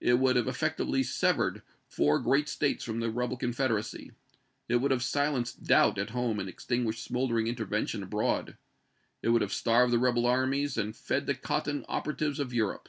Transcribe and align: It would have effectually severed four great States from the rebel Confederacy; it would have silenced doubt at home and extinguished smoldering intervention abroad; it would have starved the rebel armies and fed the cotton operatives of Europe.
It 0.00 0.18
would 0.18 0.34
have 0.34 0.48
effectually 0.48 1.04
severed 1.04 1.62
four 1.86 2.18
great 2.18 2.48
States 2.48 2.82
from 2.82 2.98
the 2.98 3.12
rebel 3.12 3.36
Confederacy; 3.36 4.10
it 4.68 4.78
would 4.78 4.90
have 4.90 5.04
silenced 5.04 5.62
doubt 5.62 5.98
at 5.98 6.10
home 6.10 6.40
and 6.40 6.48
extinguished 6.48 7.04
smoldering 7.04 7.46
intervention 7.46 8.02
abroad; 8.02 8.56
it 9.22 9.28
would 9.28 9.40
have 9.42 9.52
starved 9.52 9.92
the 9.92 10.00
rebel 10.00 10.26
armies 10.26 10.76
and 10.76 10.96
fed 10.96 11.26
the 11.26 11.36
cotton 11.36 11.84
operatives 11.88 12.40
of 12.40 12.52
Europe. 12.52 12.88